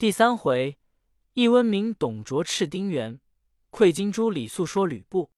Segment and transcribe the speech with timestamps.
[0.00, 0.78] 第三回，
[1.34, 3.20] 一温明董卓斥丁原，
[3.68, 5.30] 愧金珠李肃说吕布。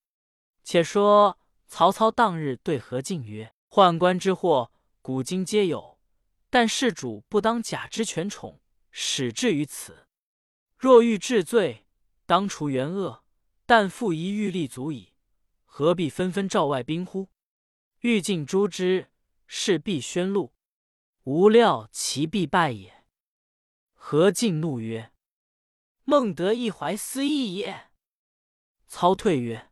[0.63, 4.71] 且说曹操当日对何进曰：“宦官之祸，
[5.01, 5.99] 古今皆有，
[6.49, 10.07] 但事主不当假之权宠，始至于此。
[10.77, 11.85] 若欲治罪，
[12.25, 13.25] 当除原恶；
[13.65, 15.11] 但复一欲立足矣，
[15.65, 17.27] 何必纷纷召外兵乎？”
[17.99, 19.09] 欲尽诛之，
[19.45, 20.53] 势必宣录。
[21.23, 23.02] 无料其必败也。
[24.05, 25.13] 何进怒曰
[26.03, 27.89] ：“孟德一怀私意也。”
[28.85, 29.71] 操退曰：“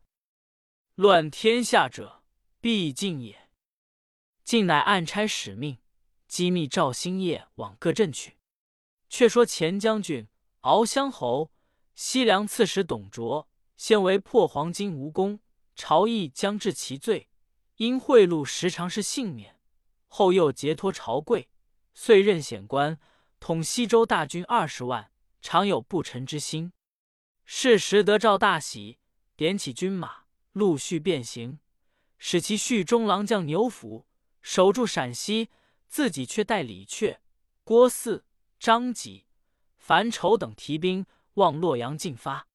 [0.96, 2.24] 乱天下者，
[2.58, 3.50] 必尽也。”
[4.42, 5.76] 进乃暗差使命，
[6.26, 8.38] 机密赵兴业往各镇去。
[9.10, 10.26] 却说前将军
[10.60, 11.52] 敖乡侯、
[11.94, 15.40] 西凉刺史董卓，先为破黄金无功，
[15.76, 17.28] 朝议将治其罪，
[17.76, 19.60] 因贿赂时常是幸免，
[20.06, 21.50] 后又结托朝贵。
[21.92, 22.98] 遂任显官，
[23.42, 25.10] 统西州大军二十万，
[25.40, 26.72] 常有不臣之心。
[27.44, 29.00] 是时得诏大喜，
[29.34, 31.58] 点起军马，陆续变行，
[32.18, 34.06] 使其续中郎将牛辅
[34.42, 35.50] 守住陕西，
[35.88, 37.18] 自己却带李榷、
[37.64, 38.22] 郭汜、
[38.60, 39.26] 张济、
[39.76, 41.04] 樊稠等提兵
[41.34, 42.46] 望洛阳进发。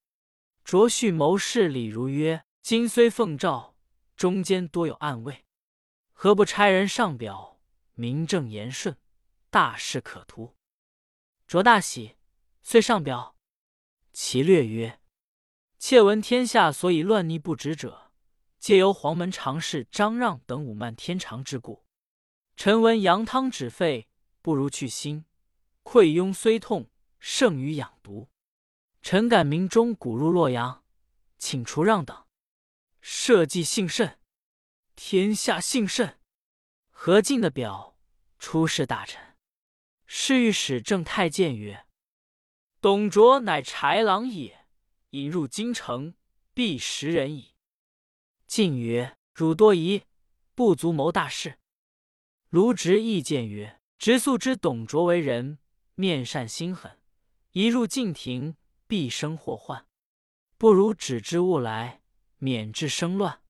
[0.63, 3.75] 卓叙谋士李儒曰：“今虽奉诏，
[4.15, 5.43] 中间多有暗卫，
[6.13, 7.59] 何不差人上表，
[7.95, 8.95] 名正言顺？”
[9.51, 10.55] 大事可图，
[11.47, 12.17] 卓大喜，
[12.61, 13.37] 遂上表。
[14.11, 14.99] 其略曰
[15.79, 18.11] ：“窃闻天下所以乱逆不止者，
[18.59, 21.85] 皆由黄门常侍张让等武慢天长之故。
[22.57, 24.09] 臣闻羊汤止沸，
[24.41, 25.23] 不如去腥；
[25.83, 28.27] 溃痈虽痛，胜于养毒。
[29.01, 30.83] 臣感民中鼓入洛阳，
[31.37, 32.25] 请除让等，
[32.99, 34.19] 社稷幸甚，
[34.97, 36.19] 天下幸甚。”
[36.91, 37.97] 何进的表
[38.37, 39.26] 出示大臣。
[40.09, 41.85] 侍御史正太监曰
[42.79, 44.65] ：“董卓乃豺狼也，
[45.09, 46.15] 引入京城，
[46.53, 47.53] 必食人矣。”
[48.47, 50.03] 晋曰：“汝多疑，
[50.55, 51.59] 不足谋大事。”
[52.49, 55.59] 卢植意见曰：“直素知董卓为人
[55.95, 56.97] 面善心狠，
[57.51, 58.55] 一入晋庭，
[58.87, 59.85] 必生祸患，
[60.57, 62.01] 不如止之勿来，
[62.37, 63.43] 免致生乱。”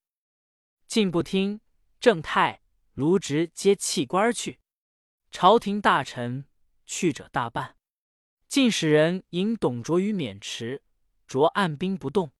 [0.87, 1.61] 晋不听，
[1.99, 4.59] 正太、卢植皆弃官去。
[5.29, 6.46] 朝廷大臣
[6.87, 7.75] 去者大半，
[8.47, 10.81] 晋使人引董卓于渑池，
[11.27, 12.31] 卓按兵不动。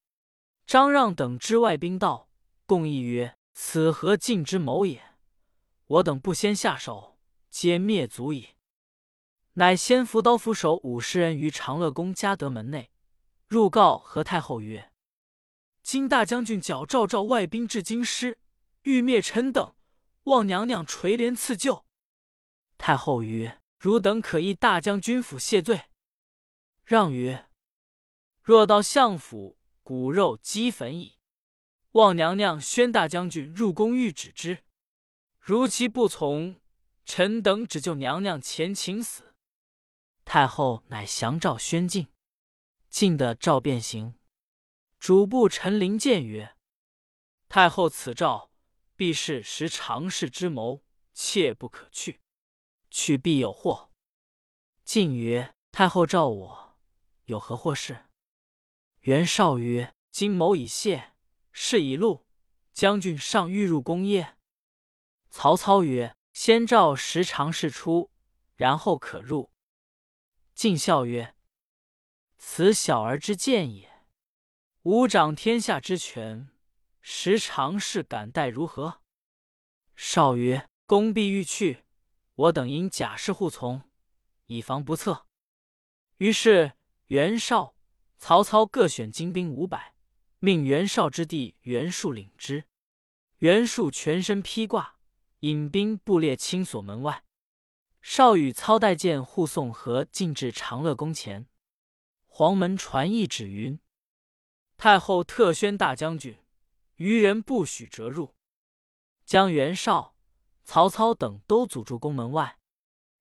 [0.66, 2.30] 张让等知外兵到，
[2.66, 5.04] 共议曰：“此何进之谋也？
[5.86, 7.20] 我等不先下手，
[7.50, 8.56] 皆灭族矣。”
[9.56, 12.92] 乃先扶刀斧手五十人于长乐宫嘉德门内，
[13.48, 14.92] 入告何太后曰
[15.84, 18.38] ：“今大将军矫诏召外兵至京师，
[18.84, 19.76] 欲灭臣等，
[20.24, 21.86] 望娘娘垂怜赐救。”
[22.78, 25.84] 太后曰：“汝等可诣大将军府谢罪。”
[26.84, 27.50] 让曰
[28.42, 31.18] ：“若到相府，骨肉鸡焚矣。
[31.92, 34.64] 望娘娘宣大将军入宫谕旨之。
[35.40, 36.60] 如其不从，
[37.06, 39.34] 臣等只救娘娘前请死。”
[40.26, 42.08] 太后乃降诏宣进，
[42.90, 44.20] 进的诏便行。
[45.00, 46.56] 主簿陈灵谏曰
[47.48, 48.52] ：“太后此诏，
[48.96, 50.84] 必是实常侍之谋，
[51.14, 52.20] 切不可去。”
[52.98, 53.92] 去必有祸。
[54.84, 56.80] 晋曰：“太后召我，
[57.26, 58.08] 有何祸事？”
[59.02, 61.14] 袁绍曰：“今谋已泄，
[61.52, 62.26] 事已露，
[62.74, 64.40] 将军尚欲入宫耶？”
[65.30, 68.10] 曹操曰：“先召十常侍出，
[68.56, 69.52] 然后可入。”
[70.56, 71.36] 晋笑曰
[72.40, 74.08] ：“此小儿之见也。
[74.82, 76.50] 吾掌天下之权，
[77.02, 79.04] 十常侍敢待如何？”
[79.96, 81.84] 绍曰：“公必欲去。”
[82.38, 83.82] 我等应假释护从，
[84.46, 85.26] 以防不测。
[86.18, 86.74] 于是
[87.08, 87.76] 袁绍、
[88.20, 89.96] 曹操各选精兵五百，
[90.38, 92.66] 命袁绍之弟袁术领之。
[93.40, 95.00] 袁术全身披挂，
[95.40, 97.24] 引兵布列清锁门外。
[98.02, 101.48] 绍与操带剑护送和进至长乐宫前。
[102.28, 103.80] 黄门传懿旨云：
[104.78, 106.38] 太后特宣大将军，
[106.98, 108.36] 余人不许折入。
[109.26, 110.14] 将袁绍。
[110.68, 112.60] 曹操等都阻住宫门外，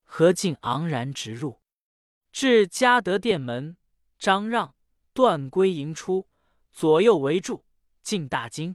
[0.03, 1.63] 何进昂然直入，
[2.33, 3.77] 至嘉德殿门，
[4.19, 4.75] 张让、
[5.13, 6.29] 段珪迎出，
[6.73, 7.65] 左右围住，
[8.03, 8.75] 进大惊。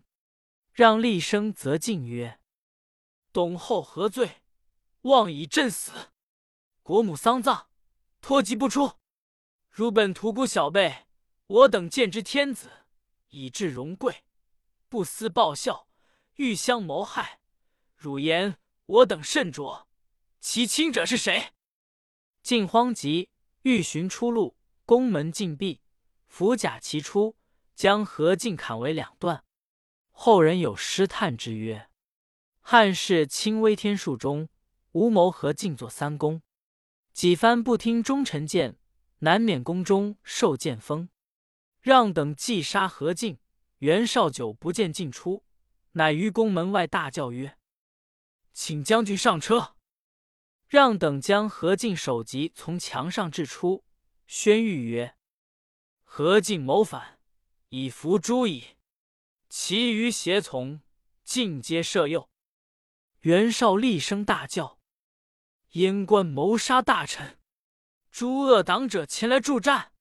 [0.72, 2.40] 让厉声责进曰
[3.34, 4.42] ：“董后何罪？
[5.02, 5.92] 妄以朕死！
[6.82, 7.68] 国母丧葬，
[8.22, 8.94] 托疾不出。
[9.70, 11.08] 如本屠孤小辈，
[11.48, 12.70] 我等见之天子，
[13.32, 14.24] 以至荣贵，
[14.88, 15.90] 不思报效，
[16.36, 17.42] 欲相谋害。
[17.98, 18.58] 汝言。”
[18.92, 19.88] 我等甚着，
[20.42, 21.54] 其亲者是谁？
[22.44, 23.30] 晋慌急，
[23.62, 25.80] 欲寻出路，宫门禁闭，
[26.28, 27.38] 伏甲齐出，
[27.74, 29.46] 将何进砍为两段。
[30.10, 31.90] 后人有诗叹之曰
[32.60, 34.50] ：“汉室清微天数中，
[34.92, 36.42] 无谋何进作三公。
[37.14, 38.78] 几番不听忠臣谏，
[39.20, 41.08] 难免宫中受剑锋。
[41.80, 43.40] 让等既杀何进，
[43.78, 45.46] 袁绍久不见进出，
[45.94, 47.58] 乃于宫门外大叫曰
[48.54, 49.76] ：‘请将军上车！’
[50.68, 53.84] 让等将何进首级从墙上掷出，
[54.26, 55.18] 宣谕曰
[56.04, 57.20] ：‘何进谋反，
[57.70, 58.78] 已伏诛矣。’
[59.50, 60.82] 其余胁从
[61.26, 62.30] 尽皆赦宥。
[63.22, 64.80] 袁绍厉声大叫
[65.74, 67.38] ：‘燕官谋杀大臣，
[68.10, 69.92] 诸恶党者前来助战！’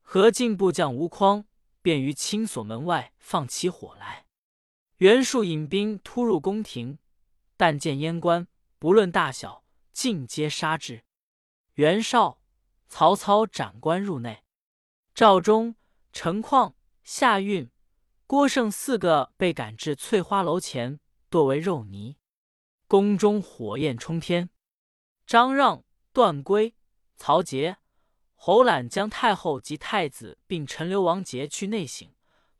[0.00, 1.46] 何进部将吴匡
[1.82, 4.26] 便于青锁门外放起火来。
[4.98, 6.99] 袁术引兵突入宫廷，
[7.60, 8.48] 但见燕官
[8.78, 11.04] 不论大小，尽皆杀之。
[11.74, 12.40] 袁绍、
[12.88, 14.44] 曹操斩官入内，
[15.12, 15.76] 赵忠、
[16.10, 16.74] 陈况、
[17.04, 17.70] 夏运。
[18.26, 22.16] 郭盛四个被赶至翠花楼前，剁为肉泥。
[22.86, 24.48] 宫中火焰冲天。
[25.26, 25.84] 张让、
[26.14, 26.72] 段珪、
[27.18, 27.76] 曹节、
[28.36, 32.10] 侯览将太后及太子并陈留王劫去内省，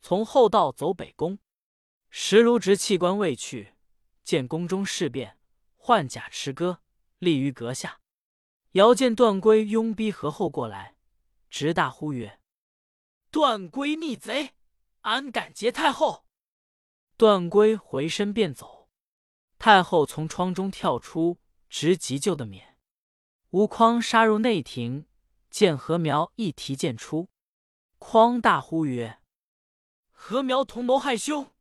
[0.03, 1.39] 从后道走北宫。
[2.11, 3.73] 石卢直弃官未去，
[4.31, 5.41] 见宫中事变，
[5.75, 6.83] 换甲持戈，
[7.19, 8.01] 立于阁下。
[8.75, 10.95] 遥见段珪拥逼何后过来，
[11.49, 12.39] 直大呼曰
[13.33, 14.55] ：“段珪逆贼！”
[15.03, 16.27] 安敢劫太后？
[17.17, 18.89] 段珪回身便走，
[19.59, 22.79] 太后从窗中跳出，直急救的免。
[23.49, 25.09] 吴匡杀入内廷，
[25.51, 27.31] 见何苗一提剑出，
[27.99, 29.19] 匡大呼曰
[30.15, 31.53] ：“何苗同谋害兄，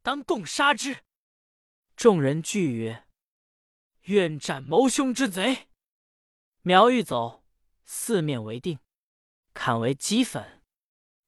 [0.00, 1.02] 当共杀之！”
[1.96, 3.04] 众人惧曰
[4.04, 5.68] ：“愿斩谋兄之贼！”
[6.62, 7.44] 苗欲走，
[7.84, 8.78] 四面为定，
[9.52, 10.62] 砍为齑粉。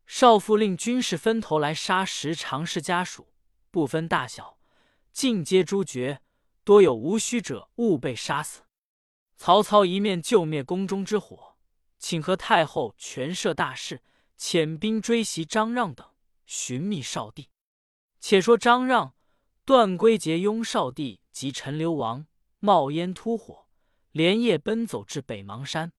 [0.07, 3.33] 少傅令军士分头来杀时常侍家属，
[3.71, 4.59] 不分大小，
[5.13, 6.23] 尽皆诛绝。
[6.63, 8.63] 多有无须者，勿被杀死。
[9.37, 11.57] 曹操一面救灭宫中之火，
[11.99, 14.03] 请和太后权摄大事，
[14.39, 16.09] 遣兵追袭张让等，
[16.45, 17.51] 寻觅少帝。
[18.21, 19.16] 且说张让、
[19.67, 22.29] 段珪结拥少帝及陈留王，
[22.61, 23.67] 冒烟突火，
[24.13, 25.93] 连夜奔走至北邙山。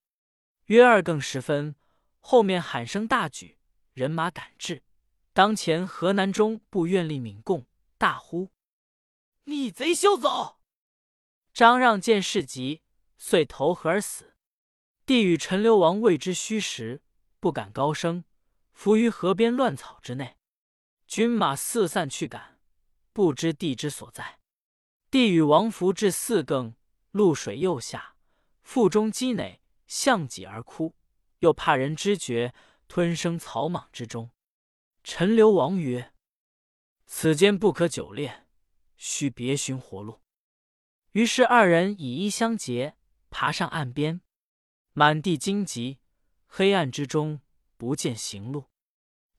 [0.68, 1.76] 约二更时分，
[2.22, 3.58] 后面喊声大举。
[3.92, 4.84] 人马赶至，
[5.34, 7.66] 当前河南中部院吏闵贡
[7.98, 8.52] 大呼
[9.44, 10.60] ：“逆贼休走！”
[11.54, 12.84] 张让见事急，
[13.18, 14.36] 遂投河而死。
[15.06, 17.02] 帝与陈留王未知虚实，
[17.42, 18.24] 不敢高声，
[18.72, 20.38] 伏于河边乱草之内。
[21.06, 22.57] 军马四散去赶，
[23.18, 24.38] 不知地之所在。
[25.10, 26.76] 帝与王福至四更，
[27.10, 28.16] 露水又下，
[28.62, 30.94] 腹中积馁，向己而哭，
[31.40, 32.54] 又怕人知觉。
[32.88, 34.30] 吞生草莽之中，
[35.04, 36.14] 陈留王曰
[37.08, 38.48] ：“此间不可久恋，
[38.98, 40.22] 须别寻活路。”
[41.14, 42.96] 于是二人以衣相结，
[43.32, 44.22] 爬上岸边。
[44.94, 45.98] 满地荆棘，
[46.46, 47.42] 黑暗之中
[47.78, 48.66] 不见行路，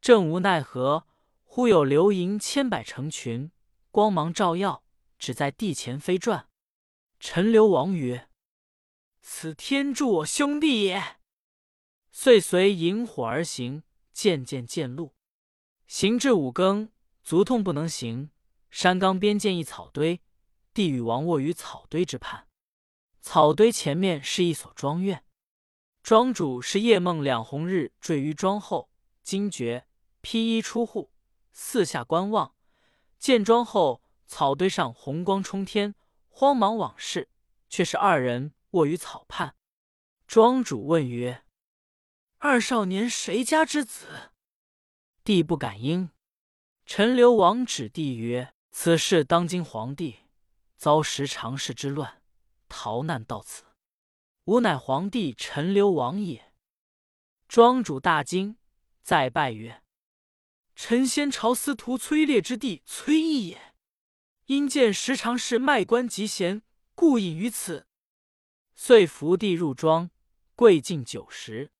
[0.00, 1.06] 正无奈何，
[1.44, 3.52] 忽有流萤千百成群，
[3.90, 4.84] 光芒照耀，
[5.18, 6.48] 只在地前飞转。
[7.20, 8.28] 陈留王曰
[9.20, 11.18] ：“此天助我兄弟也。”
[12.12, 13.82] 遂随萤火而行，
[14.12, 15.14] 渐渐见路。
[15.86, 16.90] 行至五更，
[17.22, 18.30] 足痛不能行。
[18.70, 20.20] 山冈边见一草堆，
[20.74, 22.46] 帝与王卧于草堆之畔。
[23.20, 25.24] 草堆前面是一所庄院，
[26.02, 28.90] 庄主是夜梦两红日坠于庄后，
[29.22, 29.86] 惊觉，
[30.20, 31.10] 披衣出户，
[31.52, 32.54] 四下观望，
[33.18, 35.94] 见庄后草堆上红光冲天，
[36.28, 37.28] 慌忙往视，
[37.68, 39.56] 却是二人卧于草畔。
[40.26, 41.44] 庄主问曰：
[42.38, 44.32] 二少年谁家之子？
[45.24, 46.10] 帝不敢应。
[46.86, 50.20] 陈留王指帝曰：“此事当今皇帝
[50.76, 52.22] 遭时常侍之乱，
[52.68, 53.64] 逃难到此，
[54.44, 56.52] 吾乃皇帝陈留王也。”
[57.48, 58.56] 庄主大惊，
[59.02, 59.82] 再拜曰
[60.80, 63.74] ：“臣先朝司徒崔烈之弟崔毅也。
[64.46, 66.62] 因见时常是卖官极贤，
[66.94, 67.88] 故隐于此。”
[68.76, 70.08] 遂伏地入庄，
[70.54, 71.72] 跪敬九十。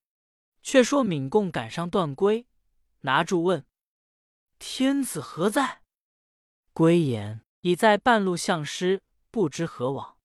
[0.65, 2.47] 却说闵贡赶上段珪，
[3.03, 3.65] 拿住问
[4.59, 5.83] ：“天子何在？”
[6.75, 9.01] 珪言：“已在半路相失，
[9.31, 10.19] 不知何往。”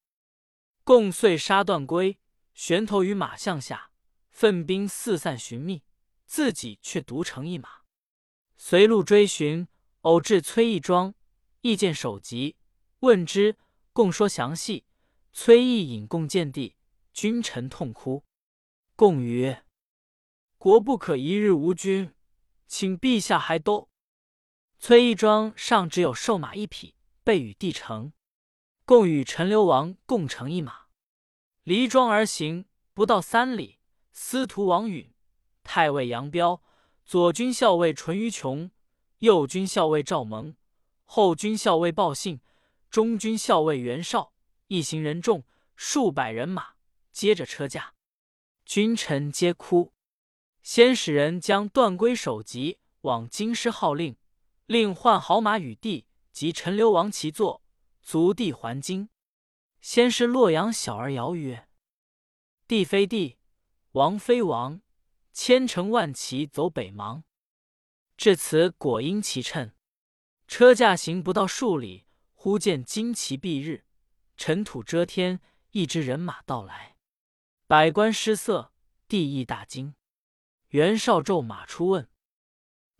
[0.83, 2.17] 共遂杀段珪，
[2.55, 3.91] 悬头于马项下，
[4.31, 5.83] 奋兵四散寻觅，
[6.25, 7.82] 自己却独乘一马，
[8.65, 9.67] 随路追寻，
[10.03, 11.13] 偶至崔义庄，
[11.59, 12.55] 意见首级，
[12.99, 13.57] 问之，
[13.91, 14.85] 共说详细。
[15.33, 16.77] 崔义引共见地，
[17.11, 18.23] 君臣痛哭。
[18.95, 19.65] 共曰
[20.57, 22.15] ：“国不可一日无君，
[22.65, 23.89] 请陛下还都。”
[24.79, 28.13] 崔义庄上只有瘦马一匹，备与帝乘。
[28.85, 30.85] 共与陈留王共乘一马，
[31.63, 33.79] 离庄而行，不到三里，
[34.13, 35.13] 司徒王允、
[35.65, 36.63] 太尉杨彪、
[37.05, 38.71] 左军校尉淳于琼、
[39.19, 40.55] 右军校尉赵蒙、
[41.03, 42.39] 后军校尉鲍信、
[42.89, 44.33] 中军校尉袁绍
[44.67, 45.43] 一行人众
[45.75, 46.73] 数百人马，
[47.11, 47.93] 接着车驾，
[48.65, 49.93] 君臣皆哭。
[50.61, 54.15] 先使人将段圭首级往京师号令，
[54.65, 57.61] 令换好马与帝及陈留王齐坐。
[58.01, 59.07] 足地还京，
[59.79, 61.69] 先是洛阳小儿谣曰
[62.67, 63.37] ：“帝非帝，
[63.91, 64.81] 王非王，
[65.33, 67.23] 千乘万骑走北邙。”
[68.15, 69.75] 至此果因其趁。
[70.47, 73.85] 车驾行不到数里，忽见旌旗蔽日，
[74.37, 76.95] 尘土遮天，一支人马到来，
[77.65, 78.71] 百官失色，
[79.07, 79.95] 帝亦大惊。
[80.69, 82.09] 袁绍骤马出问：“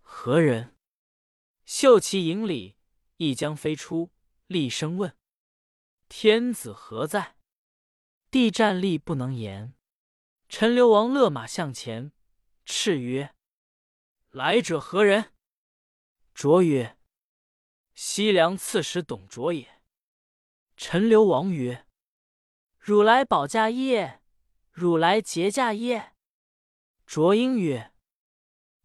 [0.02, 0.75] 何人？”
[1.66, 2.78] 秀其营里，
[3.18, 4.12] 一将飞出。
[4.48, 5.16] 厉声问
[6.10, 7.36] ：“天子何在？”
[8.32, 9.75] 帝站立不能言。
[10.50, 12.12] 陈留王勒马向前，
[12.65, 13.36] 叱曰
[14.32, 15.34] ：“来者何人？”
[16.34, 16.98] 卓曰
[17.93, 19.82] ：“西凉刺史董卓也。”
[20.75, 21.86] 陈留王曰
[22.79, 24.22] ：“汝来保驾耶？
[24.72, 26.15] 汝来劫驾耶？”
[27.05, 27.93] 卓应曰：“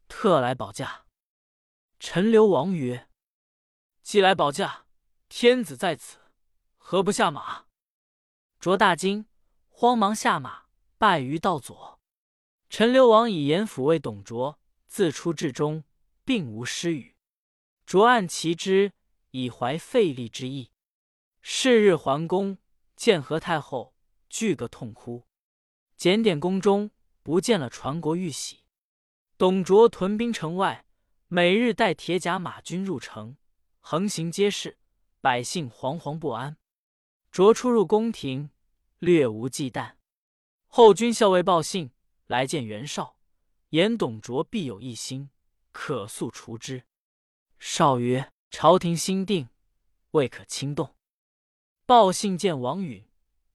[0.09, 1.07] 特来保驾。”
[1.99, 3.09] 陈留王曰
[4.03, 4.87] ：“既来保驾。”
[5.31, 6.19] 天子在此，
[6.79, 7.67] 何不下马？
[8.59, 9.27] 卓大惊，
[9.69, 11.98] 慌忙下马，拜于道左。
[12.69, 15.85] 陈留王以言抚慰董卓，自出至终，
[16.25, 17.17] 并无失语。
[17.87, 18.93] 卓按其之，
[19.31, 20.71] 以怀费力之意。
[21.41, 22.59] 是日还宫，
[22.95, 23.95] 见何太后，
[24.29, 25.27] 俱个痛哭。
[25.97, 26.91] 检点宫中，
[27.23, 28.65] 不见了传国玉玺。
[29.39, 30.85] 董卓屯兵城外，
[31.29, 33.37] 每日带铁甲马军入城，
[33.81, 34.79] 横行街市。
[35.21, 36.59] 百姓惶惶不安，
[37.33, 38.51] 卓出入宫廷，
[39.01, 39.95] 略无忌惮。
[40.69, 41.91] 后军校尉报信
[42.29, 43.17] 来见袁绍，
[43.71, 45.31] 言董卓必有异心，
[45.73, 46.85] 可速除之。
[47.59, 49.49] 绍曰：“朝廷心定，
[50.13, 50.95] 未可轻动。”
[51.85, 53.05] 报信见王允，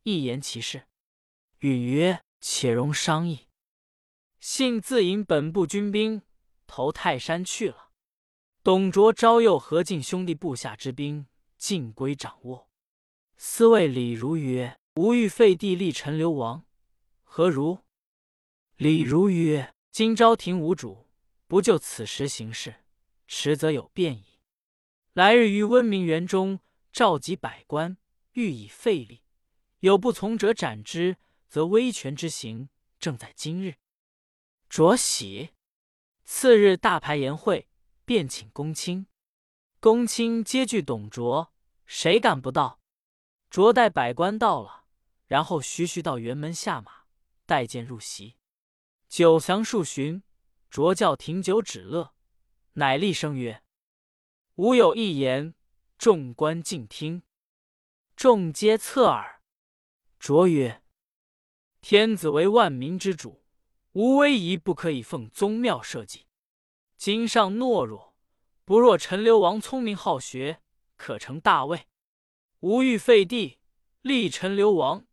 [0.04, 0.88] 一言其事。
[1.60, 3.48] 允曰：“且容商议。”
[4.42, 6.22] 信自引本部军兵
[6.68, 7.92] 投泰山去了。
[8.62, 11.28] 董卓招诱何进兄弟部下之兵。
[11.56, 12.68] 尽归掌握。
[13.38, 16.66] 司谓李儒曰：“吾欲废帝立陈留王，
[17.24, 17.80] 何如？”
[18.78, 21.08] 李儒曰：“今朝廷无主，
[21.46, 22.84] 不就此时行事，
[23.28, 24.40] 迟则有变矣。
[25.14, 26.60] 来日于温明园中
[26.92, 27.98] 召集百官，
[28.32, 29.22] 欲以废立，
[29.82, 33.76] 有不从者斩之，则威权之行正在今日。”
[34.68, 35.52] 卓喜。
[36.26, 37.70] 次日大排筵会，
[38.06, 39.06] 便请公卿。
[39.80, 41.54] 公卿皆惧董卓。
[41.86, 42.80] 谁敢不到？
[43.52, 44.86] 卓带百官到了，
[45.28, 47.04] 然后徐徐到辕门下马，
[47.46, 48.36] 带剑入席。
[49.16, 50.24] 酒详数巡，
[50.72, 52.16] 卓叫停酒止乐，
[52.74, 53.62] 乃厉声曰
[54.58, 55.54] ：“吾有一言，
[56.00, 57.22] 众官静听。”
[58.18, 59.44] 众皆侧耳。
[60.18, 60.82] 卓曰
[61.80, 63.44] ：“天子为万民之主，
[63.92, 66.26] 无威仪不可以奉宗庙社稷。
[66.98, 68.16] 今上懦弱，
[68.66, 70.64] 不若陈留王聪明好学。”
[70.98, 71.86] 可成大位，
[72.62, 73.60] 吾欲废帝，
[74.02, 75.06] 立陈留王。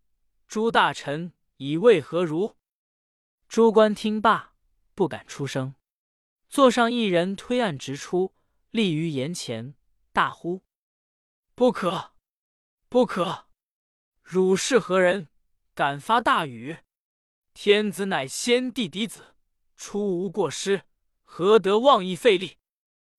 [0.48, 2.56] 诸大臣以为何如？
[3.50, 4.54] 诸官听罢，
[4.94, 5.74] 不敢出声。
[6.48, 8.32] 座上一人推案直出，
[8.70, 9.74] 立于檐前，
[10.12, 10.62] 大呼
[11.56, 12.12] ：“不可，
[12.88, 13.48] 不可！
[14.22, 15.26] 汝是何人，
[15.74, 16.76] 敢发大语？
[17.52, 19.34] 天子乃先帝嫡子，
[19.76, 20.84] 出无过失，
[21.24, 22.58] 何得妄议废立？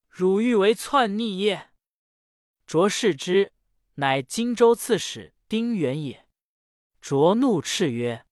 [0.07, 1.71] 汝欲为篡逆耶？”
[2.65, 3.51] 卓视之，
[3.95, 6.25] 乃荆州刺史丁原也。
[7.01, 8.25] 卓怒斥曰：“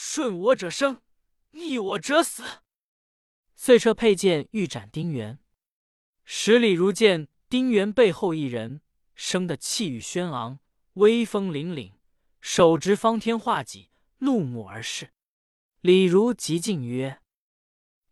[0.00, 1.02] 顺我者生，
[1.50, 2.44] 逆我者死。”
[3.56, 5.40] 遂撤佩剑欲斩丁原。
[6.22, 8.80] 十里如见丁原背后一人，
[9.16, 10.60] 生得气宇轩昂，
[10.92, 11.94] 威风凛凛，
[12.40, 15.10] 手执方天画戟，怒目而视。
[15.80, 17.20] 李儒即进曰：“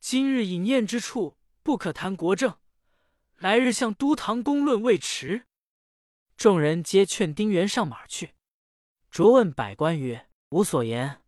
[0.00, 2.58] 今日饮宴之处，不可谈国政。”
[3.38, 5.46] 来日向都堂公论未迟。
[6.36, 8.34] 众人皆劝丁原上马去。
[9.08, 11.22] 卓问百官曰：“吾所言，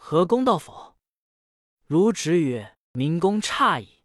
[0.00, 0.96] 何公道否？”
[1.84, 4.04] 如直曰：“民公差矣。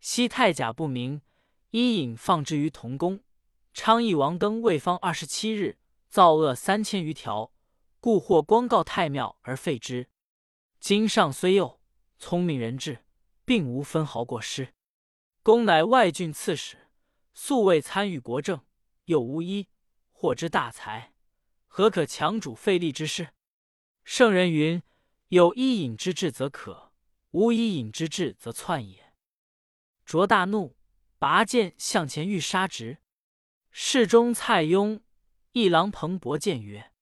[0.00, 1.22] 昔太甲不明，
[1.70, 3.22] 伊尹放之于同宫。
[3.72, 7.52] 昌邑王登未方二十七日，造恶三千余条，
[8.00, 10.10] 故或光告太庙而废之。
[10.80, 11.80] 今上虽幼，
[12.18, 13.04] 聪明人智，
[13.44, 14.74] 并无分毫过失。
[15.42, 16.90] 公乃外郡刺史，
[17.32, 18.60] 素未参与国政，
[19.04, 19.68] 又无一
[20.10, 21.14] 获之大才，
[21.66, 23.28] 何可强主废立之事？
[24.04, 24.82] 圣人云：
[25.32, 26.92] 有伊尹之志则可，
[27.30, 29.14] 无伊尹之志则篡也。
[30.04, 30.76] 卓大怒，
[31.18, 32.98] 拔剑向前欲杀之。
[33.70, 35.00] 侍中蔡邕、
[35.52, 36.92] 一郎彭伯见曰：“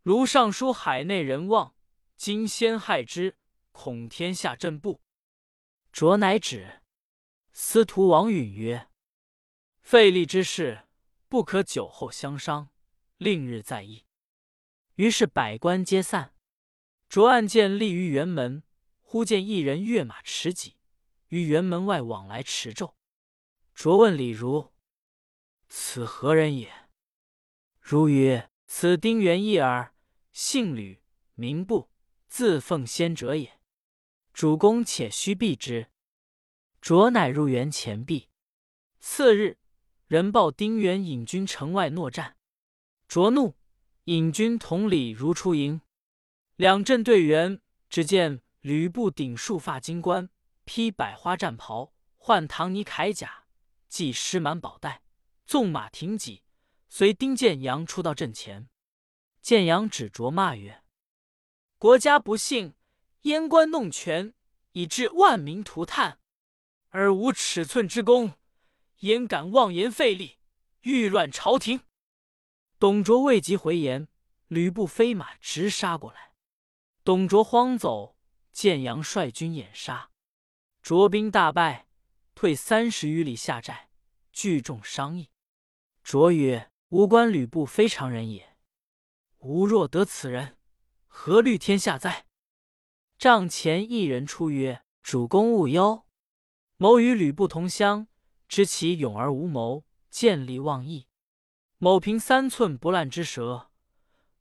[0.00, 1.74] 如尚书海内人望，
[2.16, 3.36] 今先害之，
[3.70, 5.02] 恐天下震怖。”
[5.92, 6.80] 卓乃止。
[7.52, 8.88] 司徒王允曰
[9.84, 10.88] ：“废立之事，
[11.28, 12.70] 不可久后相商，
[13.18, 14.06] 令日再议。”
[14.96, 16.32] 于是百官皆散。
[17.12, 18.62] 卓案见立于辕门，
[19.02, 20.76] 忽见一人跃马持戟，
[21.28, 22.96] 于辕门外往来驰骤。
[23.74, 24.72] 卓问李儒
[25.68, 26.72] ：“此何人也？”
[27.78, 29.94] 如曰：“此丁原义耳，
[30.32, 31.02] 姓吕，
[31.34, 31.90] 名布，
[32.28, 33.60] 自奉先者也。
[34.32, 35.88] 主公且须避之。”
[36.80, 38.30] 卓乃入园前避。
[39.00, 39.58] 次日，
[40.06, 42.38] 人报丁原引军城外搦战。
[43.06, 43.54] 卓怒，
[44.04, 45.82] 引军统领如出营。
[46.56, 50.28] 两阵对员，只见吕布顶束发金冠，
[50.64, 53.44] 披百花战袍，换唐尼铠甲，
[53.88, 55.02] 系狮满宝带，
[55.46, 56.42] 纵马挺戟，
[56.88, 58.68] 随丁建阳出到阵前。
[59.40, 60.84] 建阳指卓骂曰
[61.78, 62.74] ：“国家不幸，
[63.22, 64.34] 阉官弄权，
[64.72, 66.20] 以致万民涂炭。”
[66.90, 68.34] 而无尺寸之功，
[68.98, 70.36] 焉敢妄言废立，
[70.82, 71.80] 欲乱朝廷？
[72.78, 74.06] 董卓未及回言，
[74.48, 76.31] 吕布飞马直杀过来。
[77.04, 78.16] 董卓慌走，
[78.52, 80.10] 建阳率军掩杀，
[80.82, 81.88] 卓兵大败，
[82.32, 83.90] 退三十余里下寨，
[84.30, 85.28] 聚众商议。
[86.04, 88.56] 卓曰：“吾观吕布非常人也，
[89.38, 90.56] 吾若得此人，
[91.08, 92.26] 何虑天下哉？”
[93.18, 96.06] 帐前一人出曰：“主公勿忧。”
[96.78, 98.06] 某与吕布同乡，
[98.46, 101.08] 知其勇而无谋，见利忘义。
[101.78, 103.72] 某凭三寸不烂之舌，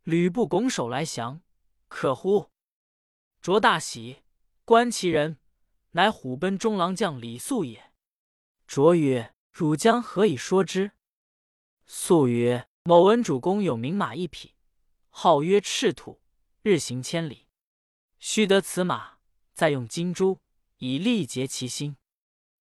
[0.03, 1.41] 吕布拱手来降，
[1.87, 2.50] 可乎？
[3.41, 4.21] 卓大喜，
[4.65, 5.39] 观其人，
[5.93, 7.91] 乃虎贲中郎将李肃也。
[8.67, 10.91] 卓曰：“汝将何以说之？”
[11.87, 14.53] 肃曰：“某闻主公有名马一匹，
[15.09, 16.21] 号曰赤兔，
[16.61, 17.47] 日行千里。
[18.19, 19.17] 须得此马，
[19.55, 20.39] 再用金珠
[20.77, 21.97] 以力竭其心。”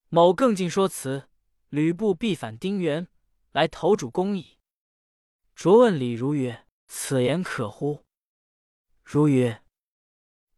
[0.08, 1.28] 某更进说辞，
[1.68, 3.06] 吕布必反丁原，
[3.52, 4.56] 来投主公矣。
[5.54, 8.06] 卓问李儒曰：“此言可乎？”
[9.04, 9.62] 如曰：“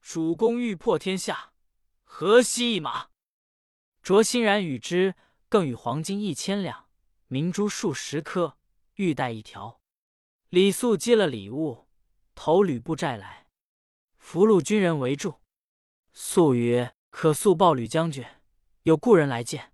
[0.03, 1.55] 主公欲破天下，
[2.03, 3.09] 何惜一马？”
[4.03, 5.15] 卓欣然与之，
[5.49, 6.89] 更与黄金一千两，
[7.29, 8.59] 明珠数十颗，
[8.97, 9.81] 玉带一条。
[10.49, 11.87] 李肃接了礼物，
[12.35, 13.47] 投吕布寨来，
[14.19, 15.41] 俘虏军人围住。
[16.13, 18.27] 肃曰：“可速报吕将军。”
[18.83, 19.73] 有故人来见，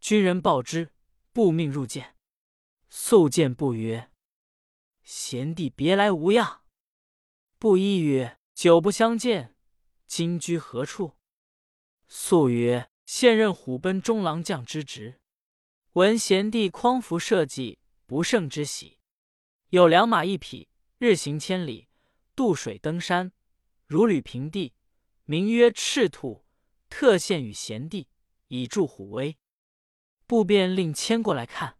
[0.00, 0.90] 军人报之，
[1.32, 2.16] 布命入见。
[2.88, 4.10] 肃见不曰
[5.04, 6.62] ：“贤弟别来无恙。”
[7.60, 9.54] 布衣曰：“久不相见，
[10.06, 11.18] 今居何处？”
[12.08, 15.20] 素曰：“现任虎贲中郎将之职。
[15.92, 18.98] 闻贤弟匡扶社稷，不胜之喜。
[19.68, 21.88] 有良马一匹，日行千里，
[22.34, 23.30] 渡水登山，
[23.86, 24.72] 如履平地，
[25.26, 26.46] 名曰赤兔。”
[26.88, 28.08] 特献与贤弟，
[28.48, 29.36] 以助虎威。
[30.26, 31.76] 不便令牵过来看。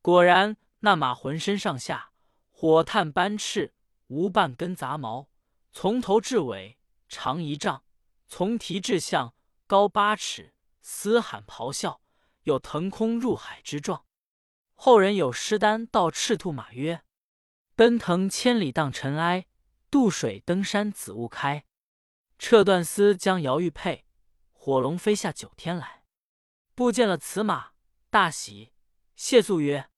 [0.00, 2.12] 果然，那马浑身上下
[2.52, 3.74] 火炭斑赤，
[4.06, 5.28] 无半根杂毛，
[5.78, 7.84] 从头至尾长一丈，
[8.26, 9.34] 从蹄至项
[9.66, 12.00] 高八尺，嘶喊咆哮，
[12.44, 14.06] 有腾空入海之状。
[14.74, 17.04] 后人有诗单道赤兔马曰
[17.76, 19.48] ：“奔腾千里荡尘埃，
[19.90, 21.66] 渡水登山紫雾开。
[22.38, 24.06] 撤断丝将摇玉佩。”
[24.54, 26.04] 火龙飞下九天来，
[26.74, 27.72] 不见了此马，
[28.08, 28.72] 大喜，
[29.14, 29.90] 谢素曰：“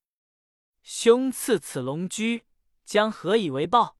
[0.83, 2.45] 兄赐此龙驹，
[2.83, 3.95] 将何以为报？”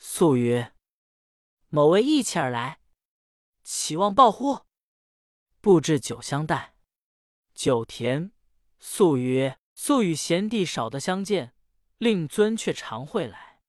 [0.00, 0.72] 素曰
[1.68, 2.80] ：“某为义气而来，
[3.62, 4.66] 岂望报乎？”
[5.60, 6.74] 布置酒相待，
[7.54, 8.32] 酒甜。
[8.78, 11.54] 素曰：“素与贤弟少得相见，
[11.98, 13.60] 令尊却常会来。”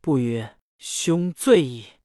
[0.00, 2.00] 不曰：“兄醉矣，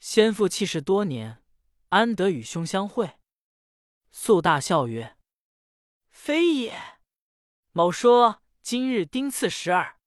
[0.00, 1.42] 先父弃世多年。”
[1.90, 3.18] 安得与兄相会？
[4.10, 5.18] 素大笑曰
[6.08, 6.74] ：“非也。
[7.72, 9.98] 某说今日丁巳十二。”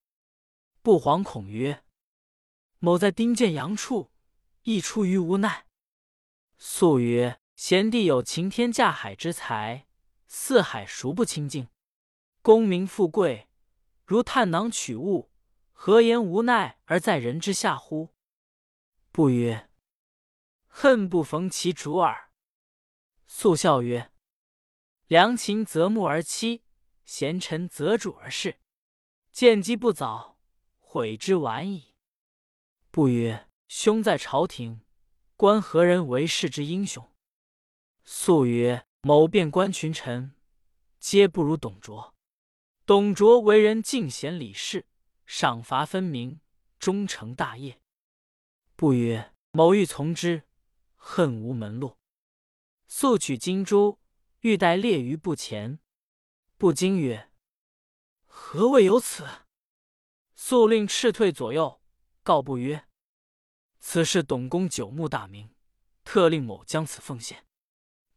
[0.81, 1.85] 不惶恐曰
[2.79, 4.11] ：“某在丁建阳处，
[4.65, 5.65] 亦出于无奈。”
[6.59, 9.87] 素曰：“贤弟有擎天架海之才，
[10.27, 11.69] 四海孰不清净？
[12.41, 13.49] 功名富贵，
[14.05, 15.31] 如探囊取物，
[15.71, 18.13] 何言无奈而在人之下乎？”
[19.11, 19.69] 不曰
[20.67, 22.31] ：“恨不逢其主耳。”
[23.27, 24.11] 素笑曰
[25.07, 26.61] ：“良禽择木而栖，
[27.03, 28.59] 贤臣择主而事。
[29.31, 30.39] 见机不早，
[30.79, 31.95] 悔之晚矣。”
[32.91, 34.81] 不曰：“兄在朝廷，
[35.35, 37.11] 观何人为世之英雄？”
[38.03, 40.35] 素曰：“某遍观群臣，
[40.99, 42.13] 皆不如董卓。
[42.85, 44.85] 董卓为人敬贤礼士，
[45.25, 46.39] 赏罚分明，
[46.77, 47.79] 终成大业。”
[48.75, 50.43] 不曰：“某欲从之，
[50.95, 51.97] 恨无门路。”
[52.87, 53.99] 速取金珠，
[54.41, 55.79] 欲待列于不前。
[56.57, 57.31] 不惊曰
[58.27, 59.27] ：“何谓有此？”
[60.35, 61.81] 速令斥退左右，
[62.21, 62.85] 告不曰
[63.87, 65.51] ：“此事董公久慕大名，
[66.03, 67.45] 特令某将此奉献。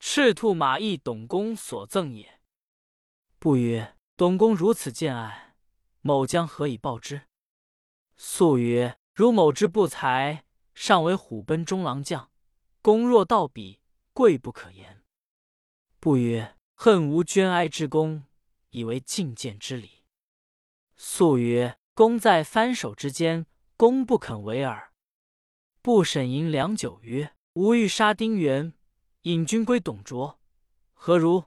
[0.01, 2.41] 赤兔马亦董公所赠也。”
[3.39, 5.55] 不曰：“董公如此见爱，
[6.01, 7.29] 某将何以报之？”
[8.17, 12.33] 素曰：“如某之不才，尚为虎贲中郎将，
[12.81, 13.81] 公若道彼。”
[14.15, 15.05] 贵不可言。
[16.01, 18.25] 不曰：“恨无捐哀之功，
[18.71, 20.03] 以为进见之礼。”
[20.97, 23.45] 素曰：“公在翻手之间，
[23.77, 24.88] 公不肯为耳。”
[25.88, 28.74] 不审吟良久曰：“吾欲杀丁原，
[29.22, 30.38] 引军归董卓，
[30.92, 31.44] 何如？”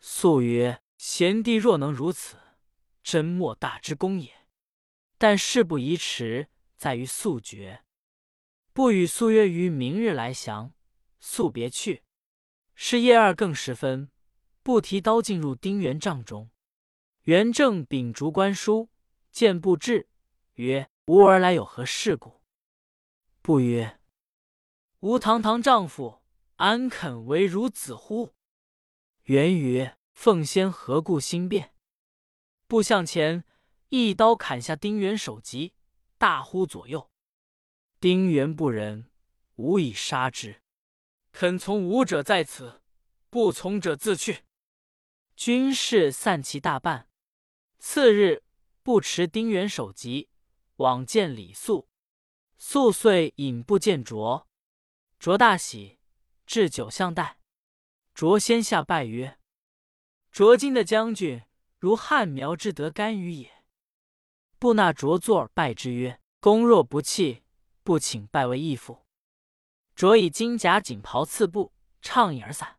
[0.00, 2.36] 素曰：“贤弟若能如此，
[3.02, 4.30] 真莫大之功也。
[5.16, 7.82] 但事不宜迟，在于速决。”
[8.74, 10.74] 不与素约于明日来降。
[11.18, 12.02] 速别去，
[12.74, 14.10] 是夜二更时分，
[14.62, 16.50] 不提刀进入丁原帐中。
[17.22, 18.90] 元正秉烛观书，
[19.32, 20.10] 见不至，
[20.56, 22.36] 曰：“吾儿来有何事故？”
[23.48, 23.98] 不曰
[25.00, 26.20] ：“吾堂堂丈夫，
[26.56, 28.34] 安肯为孺子乎？”
[29.24, 31.74] 元曰：“奉先何故心变？”
[32.68, 33.46] 步向前，
[33.88, 35.72] 一刀砍下丁原首级，
[36.18, 37.10] 大呼左右。
[37.98, 39.10] 丁原不仁，
[39.54, 40.60] 吾以杀之。
[41.32, 42.82] 肯从吾者在此，
[43.30, 44.44] 不从者自去。
[45.34, 47.08] 军士散其大半。
[47.78, 48.42] 次日，
[48.82, 50.28] 不持丁原首级，
[50.76, 51.88] 往见李肃。
[52.58, 54.48] 肃遂引步见卓。
[55.20, 56.00] 卓大喜，
[56.44, 57.38] 置酒相待。
[58.14, 59.38] 卓先下拜曰
[60.32, 61.42] ：“卓今的将军，
[61.78, 63.64] 如汉苗之得干羽也。”
[64.58, 67.44] 不纳卓坐而拜之曰：“公若不弃，
[67.84, 69.06] 不请拜为义父。”
[69.94, 72.78] 卓以金甲锦袍赐布，畅饮而散。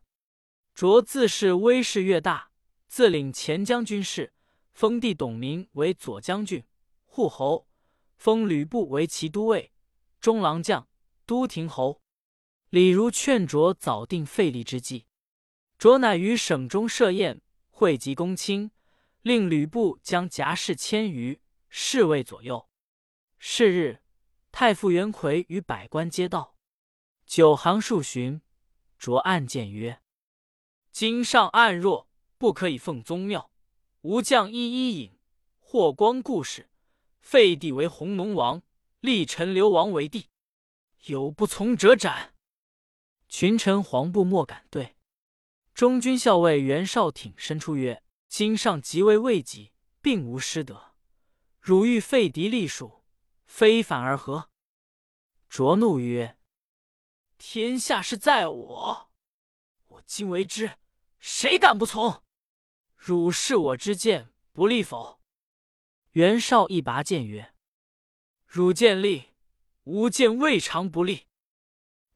[0.74, 2.50] 卓自是威势越大，
[2.86, 4.34] 自领前将军事，
[4.72, 6.62] 封弟董明为左将军、
[7.06, 7.66] 护侯，
[8.20, 9.72] 封吕布为骑都尉、
[10.20, 10.86] 中郎将、
[11.24, 12.02] 都亭侯。
[12.68, 15.06] 李儒劝卓早定废立之计，
[15.78, 18.72] 卓乃于省中设宴，汇集公卿，
[19.22, 22.68] 令吕布将甲士千余，侍卫左右。
[23.38, 24.02] 是日，
[24.52, 26.54] 太傅元奎与百官皆到。
[27.24, 28.42] 九行数巡，
[28.98, 30.02] 卓暗见曰
[30.92, 33.50] ：“今上暗弱，不可以奉宗庙。
[34.02, 35.18] 吾将一一引，
[35.58, 36.69] 霍光故事，
[37.20, 38.62] 废帝为弘农王，
[39.00, 40.28] 立陈留王为帝。
[41.04, 42.34] 有不从者斩。”
[43.28, 44.96] 群臣惶怖，莫敢对。
[45.72, 50.94] 中军校尉袁绍挺身出曰：“今上即位未己，并无失德，
[51.60, 53.04] 汝欲废嫡立庶，
[53.46, 54.50] 非反而何？”
[55.48, 56.36] 卓怒曰。
[57.38, 59.10] 天下事在我，
[59.86, 60.76] 我今为之，
[61.18, 62.22] 谁敢不从？
[62.94, 65.19] 汝视我之见不利否？
[66.12, 67.54] 袁绍一拔剑曰
[68.44, 69.26] ：“汝剑利，
[69.84, 71.26] 吾剑未尝不利。”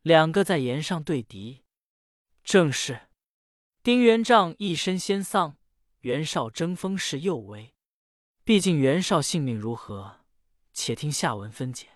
[0.02, 1.62] 两个在岩上对敌。
[2.42, 3.08] 正是
[3.82, 5.56] 丁元璋一身先丧，
[6.00, 7.72] 袁绍争锋势又危。
[8.42, 10.24] 毕竟袁绍性命如何？
[10.72, 11.93] 且听下文分解。